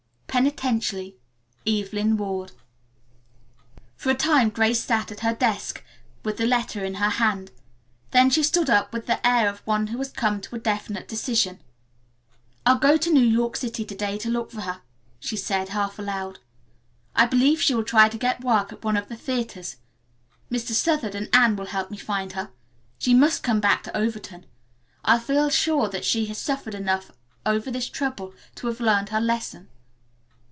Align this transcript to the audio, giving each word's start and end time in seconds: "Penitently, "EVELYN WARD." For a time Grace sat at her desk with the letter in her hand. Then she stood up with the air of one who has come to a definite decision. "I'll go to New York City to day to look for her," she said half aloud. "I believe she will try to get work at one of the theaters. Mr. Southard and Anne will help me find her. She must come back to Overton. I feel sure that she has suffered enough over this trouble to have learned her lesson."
"Penitently, 0.41 1.17
"EVELYN 1.65 2.15
WARD." 2.15 2.53
For 3.97 4.09
a 4.11 4.15
time 4.15 4.49
Grace 4.49 4.81
sat 4.81 5.11
at 5.11 5.19
her 5.19 5.33
desk 5.35 5.83
with 6.23 6.37
the 6.37 6.45
letter 6.47 6.85
in 6.85 6.95
her 6.95 7.09
hand. 7.09 7.51
Then 8.11 8.29
she 8.29 8.41
stood 8.41 8.69
up 8.69 8.93
with 8.93 9.07
the 9.07 9.27
air 9.27 9.49
of 9.49 9.59
one 9.67 9.87
who 9.87 9.97
has 9.97 10.09
come 10.09 10.39
to 10.39 10.55
a 10.55 10.59
definite 10.59 11.09
decision. 11.09 11.59
"I'll 12.65 12.79
go 12.79 12.95
to 12.95 13.11
New 13.11 13.25
York 13.27 13.57
City 13.57 13.83
to 13.83 13.93
day 13.93 14.17
to 14.19 14.29
look 14.29 14.51
for 14.51 14.61
her," 14.61 14.81
she 15.19 15.35
said 15.35 15.69
half 15.69 15.99
aloud. 15.99 16.39
"I 17.13 17.25
believe 17.25 17.61
she 17.61 17.73
will 17.75 17.83
try 17.83 18.07
to 18.07 18.17
get 18.17 18.41
work 18.41 18.71
at 18.71 18.85
one 18.85 18.95
of 18.95 19.09
the 19.09 19.17
theaters. 19.17 19.75
Mr. 20.49 20.71
Southard 20.71 21.13
and 21.13 21.27
Anne 21.33 21.57
will 21.57 21.65
help 21.67 21.91
me 21.91 21.97
find 21.97 22.31
her. 22.31 22.51
She 22.97 23.13
must 23.13 23.43
come 23.43 23.59
back 23.59 23.83
to 23.83 23.95
Overton. 23.97 24.45
I 25.03 25.19
feel 25.19 25.49
sure 25.49 25.89
that 25.89 26.05
she 26.05 26.27
has 26.27 26.37
suffered 26.37 26.73
enough 26.73 27.11
over 27.45 27.69
this 27.69 27.89
trouble 27.89 28.33
to 28.55 28.67
have 28.67 28.79
learned 28.79 29.09
her 29.09 29.19
lesson." 29.21 29.67